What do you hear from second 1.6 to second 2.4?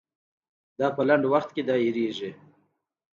دایریږي.